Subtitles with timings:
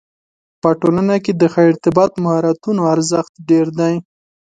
[0.61, 3.93] په ټولنه کې د ښه ارتباط مهارتونو ارزښت ډېر دی.